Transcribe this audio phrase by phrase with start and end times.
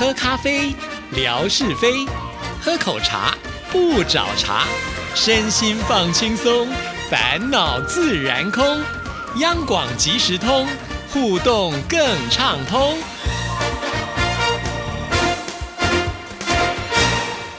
[0.00, 0.74] 喝咖啡，
[1.14, 2.08] 聊是非；
[2.58, 3.36] 喝口茶，
[3.70, 4.64] 不找茬。
[5.14, 6.66] 身心放轻松，
[7.10, 8.64] 烦恼自然空。
[9.40, 10.66] 央广即时通，
[11.12, 12.00] 互动更
[12.30, 12.96] 畅通。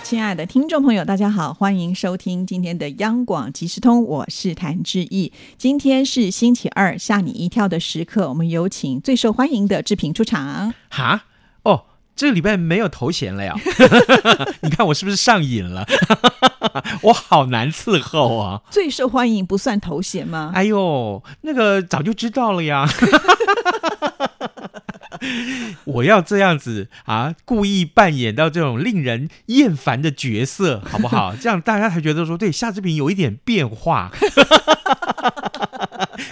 [0.01, 5.31] 亲爱的听众朋友，大家好，欢迎收听今天的央广即时通，我是谭志毅。
[5.59, 10.73] 今天是星期二，吓你一跳的时刻，我们有请最受欢迎的志平出场。
[10.89, 11.30] 哈哦，
[12.15, 13.55] 这个礼拜没有头衔了呀？
[14.61, 15.85] 你看我是不是上瘾了？
[17.01, 18.61] 我好难伺候啊！
[18.69, 20.51] 最受欢迎不算头衔吗？
[20.53, 22.87] 哎呦，那个早就知道了呀。
[25.85, 31.35] 我要这样子啊，故意扮演到这种令人厌烦的角色，好不好？
[31.39, 34.11] 这样大家才觉得说，对夏志平有一点变化。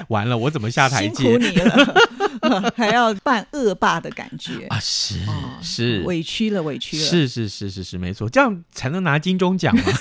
[0.10, 1.24] 完了，我怎么下台阶？
[1.24, 1.96] 辛苦你了，
[2.76, 4.80] 还要扮恶霸的感觉啊！
[4.80, 5.16] 是
[5.62, 7.04] 是，委屈了，委屈了。
[7.04, 9.84] 是是是是是，没错，这样才能拿金钟奖嘛。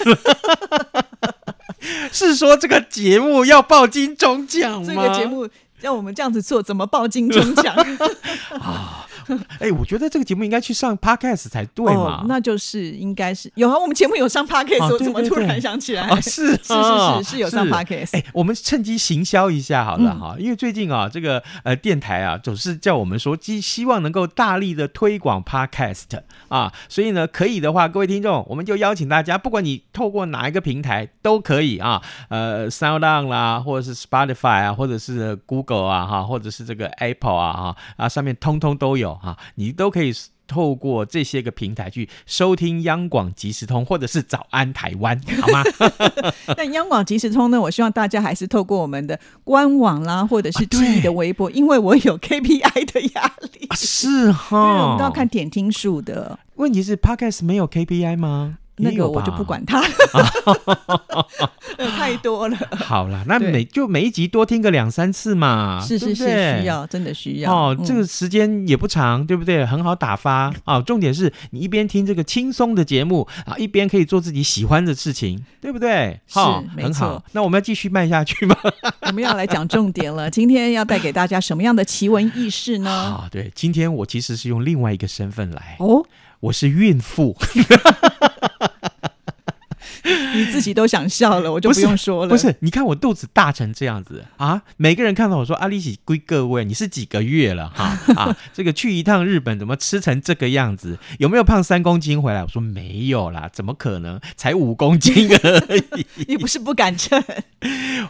[2.13, 4.87] 是说这个节目要报金钟奖吗？
[4.87, 5.49] 这个节目。
[5.81, 7.73] 要我们这样子做，怎么报金钟奖
[8.59, 8.98] 啊？
[9.61, 12.25] 哎，我觉得这个节目应该去上 podcast 才对嘛。
[12.27, 16.09] 那就是应该是有啊，我们节目有上 podcast，我怎么突然想起来？
[16.21, 18.17] 是 是是是是有上 podcast。
[18.17, 26.05] 哎，我们趁机行销一下好了哈，因为最近啊，这个呃电台啊总是叫我们说，希希望能够大力的推广 podcast
[26.49, 39.18] 啊，所以呢，可以的话，各位听众，我们就邀请大家，不管你透过哪一个平台都可以啊，呃，Sound On 啦，或者是 Spotify 啊，或者是 Google 啊，哈，或者是这个 Apple 啊，哈啊，上面通通都有。
[39.23, 40.13] 啊，你都可以
[40.47, 45.63] 透过这些个平台去收听央广即时通，或者是早安台湾， 好吗？
[46.57, 53.69] 那央广即时通呢，我希望大家还是透过我们的官网啦，或者是自己的微博，因为我有 KPI 的压力。
[53.77, 56.39] 是哈，我们都要看点听数的。
[56.55, 58.59] 问题是 Podcast 没有 KPI 吗？
[58.79, 59.83] 那个我就不管他，
[61.97, 62.57] 太多了。
[62.77, 67.77] 好了，那每就每一集多听个两三次嘛，是是是，需要真的需要哦。
[67.85, 69.65] 这个时间也不长，对不对？
[69.67, 70.81] 很好打发啊。
[70.81, 76.21] 重点是你一边听这个轻松的节目啊，一边可以做自己喜欢的事情，对不对？
[76.27, 76.39] 是，
[76.77, 77.23] 很好。
[77.33, 78.57] 那我们要继续卖下去吗？
[79.03, 80.31] 我们要来讲重点了。
[80.31, 82.91] 今天要带给大家什么样的奇闻异事呢？
[82.91, 86.05] 啊，对，今天我其实是用另外一个身份来哦，
[86.41, 87.37] 我是孕妇。
[90.35, 92.31] 你自己都想笑了，我就不用说了。
[92.31, 94.63] 不是，你看我肚子大成这样子啊！
[94.77, 97.99] 每个人看到我说：“阿丽喜归各位，你是几个月了哈？
[98.17, 100.99] 啊，这个去一趟日本怎么吃成这个样子？
[101.19, 104.21] 有没有胖三公斤回来？”我说：“没有啦，怎么可能？
[104.37, 106.07] 才五公斤而已。
[106.29, 107.23] ”你不是不敢称？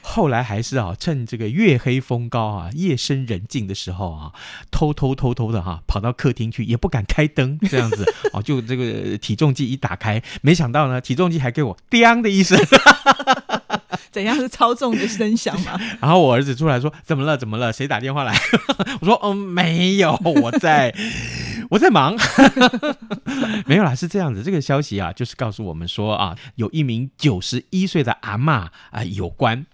[0.02, 4.32] 后来还是啊，趁这个月黑风高啊、夜深人静的时候啊，
[4.70, 11.76] 偷偷偷偷的哈，跑到客厅去，也不敢开灯，这样子哦，就这个体重计一打开，没想到呢，体重计还给我。
[11.90, 12.58] 叮的一声，
[14.10, 15.78] 怎样是操纵的声响吗？
[16.00, 17.36] 然后我儿子出来说：“怎么了？
[17.36, 17.72] 怎么了？
[17.72, 18.34] 谁打电话来？”
[19.00, 20.94] 我说：“嗯，没有，我在，
[21.68, 22.16] 我在忙，
[23.66, 29.66] 没有啦。”是这样子，这个消息啊，就是告诉我们说啊，有一名九十一岁的阿妈啊，有关。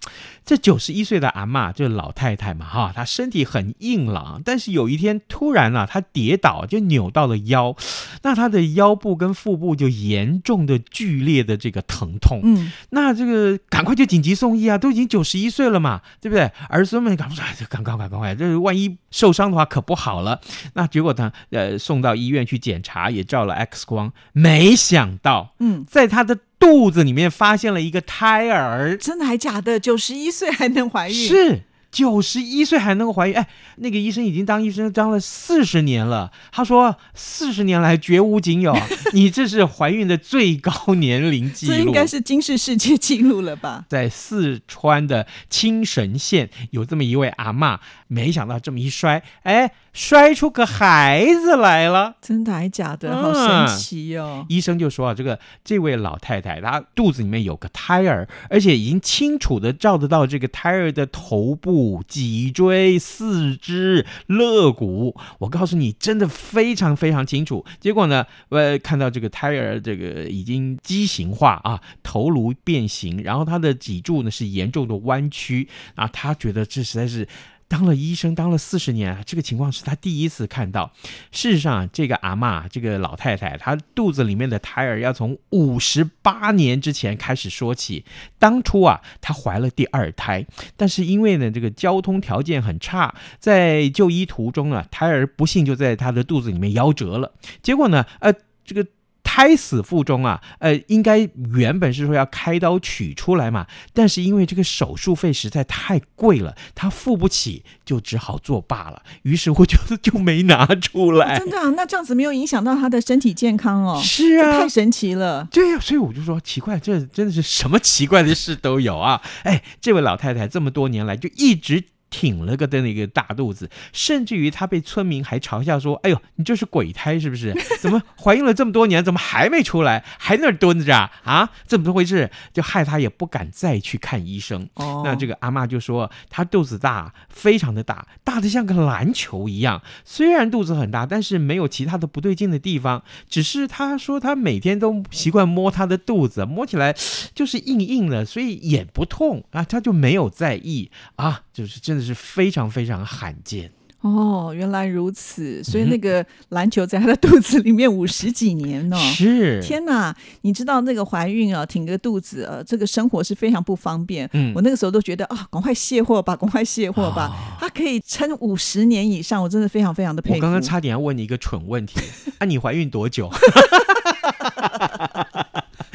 [0.44, 7.74] 这九十一岁的阿妈就是老太太嘛，哈，她身体很硬朗，但是有一天突然啊，她跌倒就扭到了腰，
[8.22, 16.50] 那她的腰部跟腹部就严重的剧烈的这个疼痛，嗯，那这个赶快就紧急送医啊，都已经九十一岁了嘛，对不对？
[16.68, 20.38] 儿孙们赶快，赶快，赶快，这万一受伤的话可不好了。
[20.74, 26.38] 那结果呢，呃，送到医院去检查，也照了 X 光，没想到，嗯，在她的。
[26.56, 29.78] 肚子里面发现了一个胎儿，真的还假的？
[29.78, 31.14] 九十一岁还能怀孕？
[31.14, 31.60] 是
[31.94, 33.34] 九十一岁还能够怀孕？
[33.36, 33.46] 哎，
[33.76, 38.76] 那个医生已经当医生当了四十年了，他说四十年来绝无仅有，
[39.14, 43.84] 你这是怀孕的最高年龄记录，这应该是金氏世界纪录了吧？
[43.88, 47.78] 在四川的青神县有这么一位阿妈，
[48.08, 49.70] 没想到这么一摔，哎。
[49.94, 53.16] 摔出个孩子来了，真的还假的？
[53.16, 54.44] 好神奇哦！
[54.48, 65.16] 医生就说啊，这个这位老太太她肚子里面有个胎儿，而且已经清楚的照得到这个胎儿的头部、脊椎、四肢、肋骨。
[65.38, 67.64] 我告诉你，真的非常非常清楚。
[67.80, 77.26] 结果呢，呃，看到这个胎儿这个已经畸形化啊，头颅变形，然后他的脊柱呢是严重的弯曲啊，他觉得这实在是。
[77.66, 80.92] 当了医生当了四十年，这个情况是他第一次看到。
[81.32, 88.04] 事实上，这个阿嬷这个老太太，她肚子里面的胎儿要从五十八年之前开始说起。
[88.38, 90.46] 当初啊，她怀了第二胎，
[90.76, 97.32] 但是因为呢，这个交通条件很差，在就医途中啊，胎儿不幸就在她的肚子里面夭折了。
[97.62, 98.32] 结果呢，呃，
[98.64, 98.86] 这个。
[99.34, 109.02] 胎死腹中啊，呃，应该原本是说要开刀取出来嘛，但是因为这个手术费实在太贵了，他付不起，就只好作罢了。
[109.22, 111.36] 于是我就就没拿出来。
[111.36, 111.70] 真的啊？
[111.70, 114.00] 那这样子没有影响到他的身体健康哦？
[114.00, 115.48] 是啊，太神奇了。
[115.50, 119.20] 对呀，所以我就说奇怪，这真的是什么奇怪的事都有啊！
[119.42, 121.82] 哎，这位老太太这么多年来就一直。
[122.14, 127.52] 挺了个的那个大肚子，甚至于他被村民还嘲笑说：“哎呦，你这是鬼胎是不是？
[127.82, 131.10] 怎么怀孕了这么多年，怎么还没出来，还在那蹲着啊？
[131.24, 132.30] 啊，怎么回事？
[132.52, 134.68] 就害他也不敢再去看医生。
[134.74, 139.82] 哦，那这个阿妈就说，她肚子大，非常的大，大的像个篮球一样。
[140.04, 143.02] 虽然肚子很大，但是没有其他的不对劲的地方。
[143.28, 146.94] 只是她说，她每天都习惯摸她的肚子，摸起来
[147.34, 152.03] 就是硬硬的，所以也不痛啊，她就没有在意啊，就是真的。
[152.04, 153.72] 是非常非常罕见
[154.02, 160.14] 哦，原来如此，所以那个篮球在他的肚子里面五十几年呢，是 天哪！
[160.42, 164.28] 你知道那个怀孕啊，挺个肚子啊，这个生活是非常不方便。
[164.34, 167.34] 嗯，我那个时候都觉得啊，赶快卸货吧，赶快卸货吧。
[167.58, 170.36] 他可以撑五十年以上，我真的非常非常的佩服。
[170.36, 171.98] 我刚刚差点要问你一个蠢问题，
[172.36, 173.30] 啊，你怀孕多久？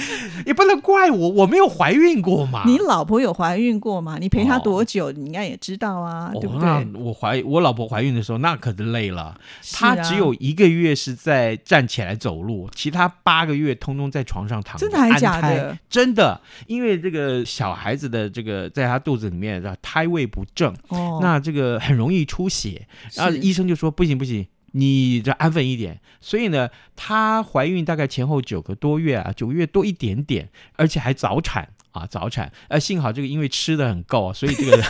[0.46, 2.64] 你不能怪我，我没有怀孕过嘛。
[2.66, 4.18] 你老婆有怀孕过吗？
[4.20, 5.12] 你陪她多久？
[5.12, 6.88] 你应该也知道啊，对不对？
[6.96, 9.40] 我怀我老婆怀孕的时候，那可是累了。
[9.74, 14.78] 她只有一个月是在站起来走路，其他八个月通通在床上躺。
[14.78, 15.78] 真的还是假的？
[15.90, 22.88] 真的，因为这个小孩子的这个在她肚子里面胎位不正，哦，那这个很容易出血。
[23.16, 24.46] 然后医生就说不行不行。
[24.74, 32.51] 你这安分一点，所以呢，她怀孕大概前后九个多月啊，九个月多一点点，而且还早产啊，早产。
[32.68, 34.83] 呃，幸好这个因为吃的很够，所以这个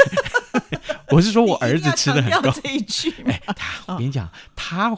[1.12, 2.52] 我是说我儿子吃的很够。
[2.62, 4.98] 这一句，哎，他我跟你讲，他。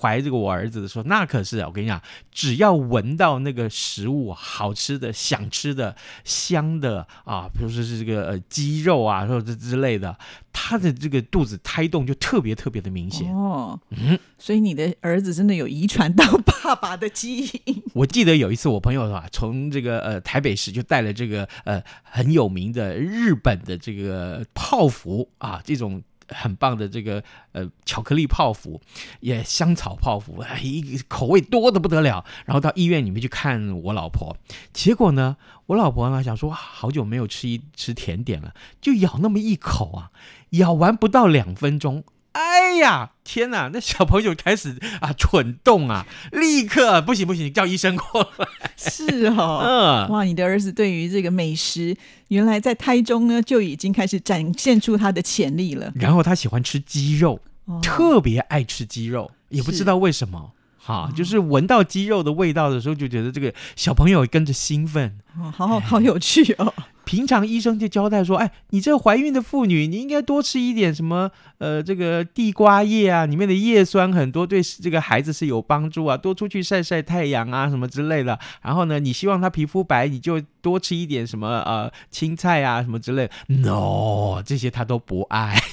[0.00, 2.00] 怀这个我儿子的时候，那可是我跟你讲，
[2.30, 5.94] 只要闻到那个食物好吃的、想吃的、
[6.24, 10.16] 香的啊，比如说是这个呃鸡肉啊，或者之类的，
[10.52, 13.78] 他的这个肚子胎动就特别特别的明显哦。
[13.90, 17.82] 嗯，所以你的儿子真的有遗传到爸爸的基因。
[17.94, 26.02] 我记得有一次，我朋友啊，从这个呃台北市就带了这个呃很有名的日本的这个泡芙啊，这种。
[26.28, 27.22] 很棒的这个
[27.52, 28.80] 呃巧克力泡芙，
[29.20, 32.24] 也香草泡芙，哎，一口味多的不得了。
[32.44, 34.36] 然后到医院里面去看我老婆，
[34.72, 35.36] 结果呢，
[35.66, 40.10] 我老婆呢想说好久没有吃一吃甜点了，就咬那么一口啊，
[40.50, 42.04] 咬完不到两分钟。
[42.34, 43.70] 哎呀，天哪！
[43.72, 48.48] 那小朋友开始啊蠢动啊，立刻不行不行，叫医生过来。
[48.76, 51.96] 是哦，嗯，哇，你的儿子对于这个美食，
[52.28, 55.92] 原来在胎中呢就已经开始展现出他的潜力了。
[55.94, 57.40] 然后他喜欢吃鸡肉，
[57.80, 60.50] 特别爱吃鸡肉，也不知道为什么。
[60.76, 65.18] 哈，就是闻到鸡肉的味道的时候，就觉得这个小朋友跟着兴奋。
[65.38, 66.74] 哦，好好好有趣哦。
[67.14, 78.36] 平常医生就交代说，哎，你这怀孕的妇女，你应该多吃一点什么，呃，这个地瓜叶啊，里面的叶酸很多，对这个孩子是有帮助啊，多出去晒晒太阳啊，什么之类的。
[78.62, 83.30] 然后呢，你希望他皮肤白，你就多吃一点什么，呃，青菜啊，什么之类。
[83.48, 85.60] No，这些他都不爱。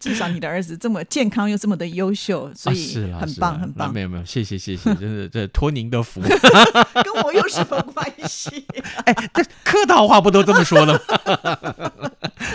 [0.00, 3.92] 至少你的儿子这么健康又这么的优秀，所以很棒很棒。
[3.92, 8.64] 没有没有，谢谢谢谢， 真的这托您的福，跟我有什么关系？
[9.04, 11.00] 哎，这客套话不都这么说的吗？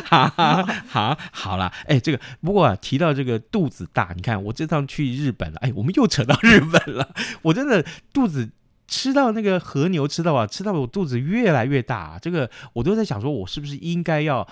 [0.05, 0.27] 好
[0.88, 7.13] 好好了，哎，这个不过提到这个肚子大，你看我这趟去日本了，哎，我们又扯到日本了。
[7.44, 8.50] 我真的肚子
[8.88, 14.48] 吃到那个和牛吃到啊，吃到我肚子越来越大，这个我都在想说，我是不是应该要。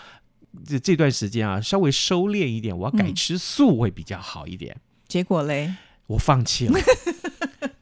[0.67, 4.77] 这这段时间啊，稍微收敛一点，我要改吃素会比较好一点。
[5.07, 5.73] 结果嘞，
[6.05, 6.79] 我放弃了。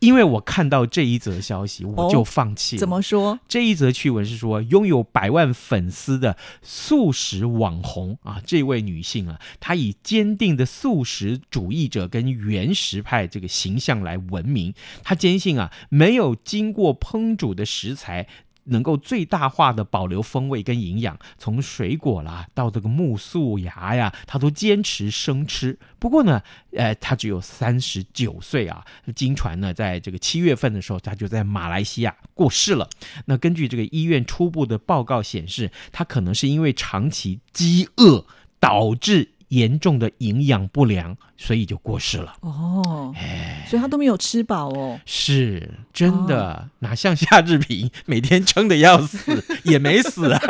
[0.02, 2.80] 因为我看到这一则消息，我就放弃了。
[2.80, 3.38] 怎么说？
[3.48, 14.74] 这一则趣闻是说，拥有百万粉丝的素食网红啊，这位女性啊，她以坚定的素食主义者跟原食派这个形象来闻名。
[15.04, 18.28] 她坚信啊，没有经过烹煮的食材。
[18.66, 25.78] 能够最大化的保留风味跟营养，从水果啦到这个木素芽呀，他都坚持生吃。
[26.00, 26.42] 不过呢，
[26.76, 28.86] 呃，他只有三十九岁啊。
[29.16, 32.88] 经传呢，在这个七月份的时候，他就在马来西亚过世了。
[33.26, 38.26] 那根据这个医院初步的报告显示，他可能是因为长期饥饿
[38.60, 42.34] 导致严重的营养不良，所以就过世了。
[42.40, 45.00] 哦，哎，所以他都没有吃饱哦。
[45.06, 50.42] 是真的，哪像夏志平每天撑得要死，也没死啊。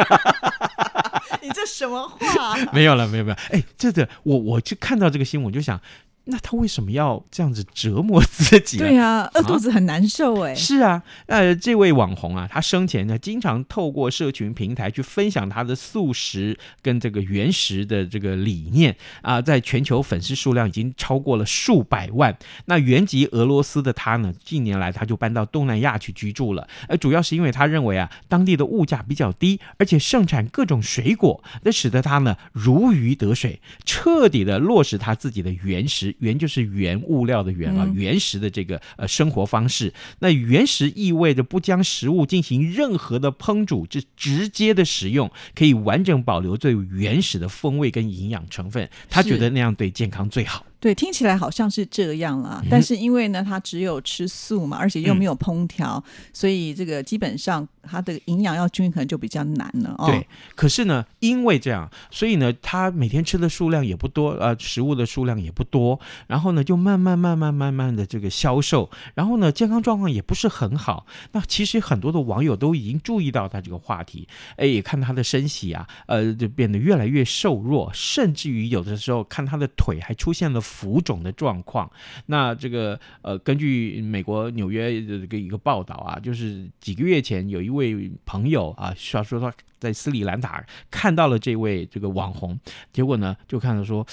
[1.42, 2.56] 你这什么话？
[2.72, 3.38] 没有了，没有没有。
[3.50, 5.82] 哎，这个我我去看到这个新闻，我就想。
[6.26, 8.78] 那他为什么要这样子折磨自己？
[8.78, 10.54] 对啊，饿肚子很难受哎。
[10.54, 22.38] 是啊，那，这位网红啊，他生前呢经常透过社群平台去分享他的素食跟这个原食的这个理念啊，在全球粉丝数量已经超过了数百万。
[22.66, 36.11] 那原籍俄罗斯的他呢，近年来他就搬到东南亚去居住了，呃主要是因为他认为啊，当地的物价比较低，而且盛产各种水果，那使得他呢如鱼得水，彻底的落实他自己的原食。
[36.20, 39.94] 原就是原物料的原啊，原始的这个呃生活方式。
[40.20, 48.90] 那原始意味着不将食物进行任何的烹煮，就直接的食用，可以完整保留最原始的风味跟营养成分。
[49.10, 50.66] 他觉得那样对健康最好。
[50.82, 59.96] 对，听起来好像是这样啦，但是因为呢，他只有吃素嘛，而且又没有烹调，所以这个基本上它的营养要均衡就比较难了。
[60.08, 71.06] 对，可是呢，因为这样，所以呢，他每天吃的数量也不多，呃，食物的数量也不多，然后呢，就慢慢慢慢慢慢的这个消瘦，然后呢，健康状况也不是很好。
[71.34, 80.60] 那其实很多的网友都已经注意到他这个话题，哎，也看他的身体啊，呃，就变得越来越瘦弱，甚至于有的时候看他的腿还出现了。
[80.72, 81.92] 浮肿的状况，
[82.28, 89.54] 那这个呃，根据美国纽约的这个一个报道啊，就是几个月前有一位朋友啊，说说他。
[89.82, 92.58] 在斯里兰卡看到了这位这个网红，
[92.94, 94.06] 结果呢就看到说，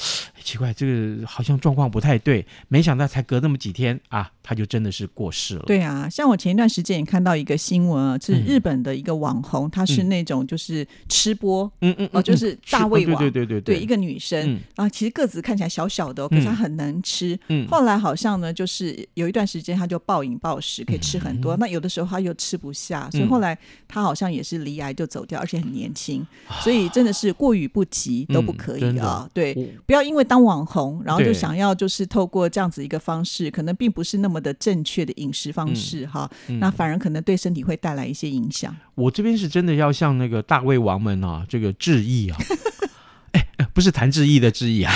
[0.43, 2.45] 奇怪，这个好像状况不太对。
[2.69, 5.65] 没想到才隔那么几天啊，他就真的是过世了。
[5.67, 17.39] 对啊，像我前一段时间也看到一个新闻啊，是日本的一个网红，他是那种就是吃播，嗯嗯，哦，就是大胃王，对对对对，一个女生啊，其实个子看起来小小的，可是她很能吃。
[17.49, 21.55] 嗯，后来好像呢，就是有一段时间她就暴饮暴食，可以吃很多。
[21.59, 25.58] 那有的时候她又吃不下，所以后来她好像也是离癌就走掉，而且。
[25.61, 26.27] 很年轻，
[26.63, 29.29] 所以真的是过与不及都不可以啊！
[29.35, 29.55] 对，
[29.87, 36.31] 不要因为当网红，然后就想要就是透过这样子一个方式，可能并不是那么的正确的饮食方式哈。
[36.61, 38.75] 那反而可能对身体会带来一些影响。
[38.95, 42.39] 我这边是真的要向那个大胃王们啊，这个致意啊！
[43.33, 44.93] 哎，不是谭志毅的致意啊，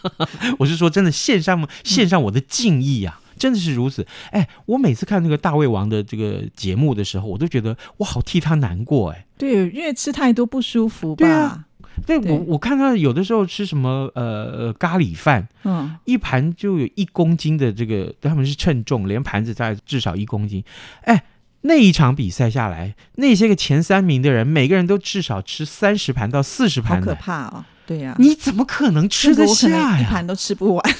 [0.58, 3.20] 我是说真的献上献上我的敬意啊！
[3.38, 11.24] 真的是如此，哎，我每次看那个大胃王的这个节目的时候，我都觉得我好替他难过，哎，对，因为吃太多不舒服吧？
[11.24, 11.64] 对啊，
[12.04, 20.62] 对我我看他有的时候吃什么呃咖喱饭，嗯，一盘就有一公斤的这个，他们是称重，连盘子在至少一公斤，
[21.02, 21.24] 哎，
[21.62, 27.64] 那一场比赛下来，那些个前三名的人，每个人都至少吃三十盘到四十盘，好可怕哦！
[27.86, 30.00] 对呀，你怎么可能吃得下呀？
[30.00, 30.94] 一盘都吃不完。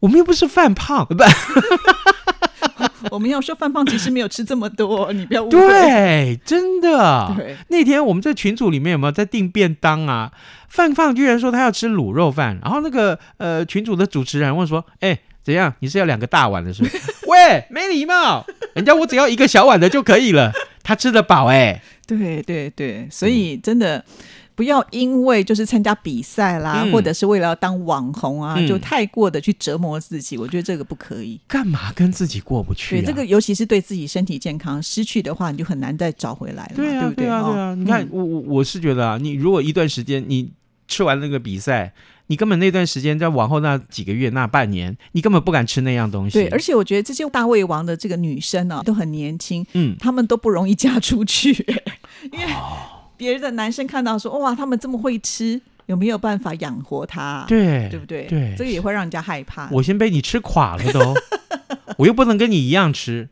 [0.00, 1.14] 我们又不是犯胖，不，
[3.10, 5.50] 我们要说犯胖，其实没有吃这么多，你不要误会。
[5.50, 7.34] 对，真的。
[7.36, 10.32] 对，那天我们在群组里面有没有在订便当啊？
[10.68, 15.74] 范胖居然说他要吃卤肉饭，然后那个呃群主的主持人问说：“哎，怎样？
[15.80, 16.72] 你是要两个大碗的？
[16.72, 16.82] 是？
[17.28, 20.52] 喂，没礼貌，人家我只要一个小碗的就可以了，
[20.82, 24.04] 他吃得饱哎。”对对对，所以真的。
[24.60, 30.36] 不要因为就是参加比赛啦，或者是为了要当网红啊，就太过的去折磨自己。
[30.36, 31.40] 我觉得这个不可以。
[31.48, 33.00] 干嘛跟自己过不去？
[33.00, 36.72] 对这个，尤其是对自己身体健康失去的话，你就很难再找回来了。
[36.76, 37.74] 对啊，对啊，对啊。
[37.74, 40.52] 你看，我我我是觉得啊，你如果一段时间你
[40.86, 41.94] 吃完那个比赛，
[42.26, 46.34] 你根本那段时间在往后那几个月、那半年，你根本不敢吃那样东西。
[46.34, 51.52] 对，而且我觉得这些大胃王的这个女生呢，都很年轻，嗯，她们都不容易嫁出去，
[52.30, 52.44] 因为。
[53.20, 57.44] 别人的男生看到说哇，他们这么会吃，有没有办法养活他？
[57.46, 58.24] 对，对不对？
[58.26, 59.68] 对，这个也会让人家害怕。
[59.72, 61.14] 我先被你吃垮了都，
[61.98, 63.28] 我又不能跟你一样吃，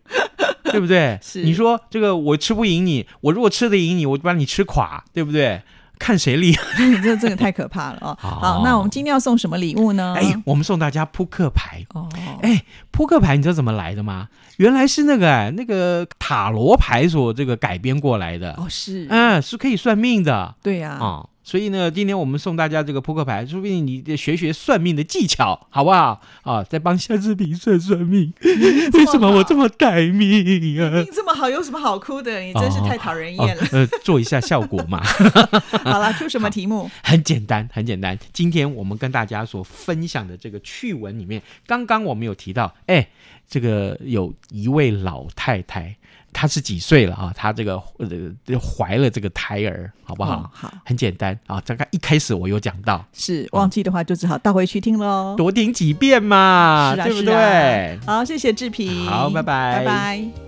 [0.64, 1.18] 对不对？
[1.24, 5.62] 是你说这个我吃不赢你，我如果吃得赢你，我就把你吃垮，对不对？
[5.98, 8.16] 看谁厉害， 这这个太可怕了哦。
[8.20, 10.14] 好，那我们今天要送什么礼物呢？
[10.16, 12.08] 哎，我们送大家扑克牌哦。
[12.42, 14.28] 哎，扑克牌你知道怎么来的吗？
[14.56, 20.54] 原来是那个那个塔罗牌所这个改编过来的哦，是，嗯，是可以算命的。
[20.62, 21.26] 对呀，啊。
[21.48, 26.20] 所以呢，今天我们送大家这个扑克牌，说不定你得学学算命的技巧，好不好？
[26.42, 30.90] 啊，再帮夏志平算算命，为什么我这么待命啊？
[30.90, 32.38] 命这么好，有什么好哭的？
[32.40, 33.62] 你真是太讨人厌了。
[33.62, 35.02] 哦呃，做一下效果嘛。
[35.84, 36.90] 好了，出什么题目？
[37.02, 38.18] 很简单，很简单。
[38.34, 43.08] 今天我们跟大家所分享的这个趣闻里面，刚刚我们有提到，哎，
[43.48, 45.96] 这个有一位老太太，
[46.40, 47.32] 她是几岁了啊？
[47.34, 50.36] 她这个呃怀了这个胎儿，好不好？
[50.36, 55.34] 哦好，很简单啊，刚刚一开始我有讲到，是忘记的话就只好倒回去听喽。
[55.36, 57.98] 多听几遍嘛，是啊，对不对？
[58.06, 59.04] 好，谢谢志平。
[59.04, 60.47] 好拜拜拜拜。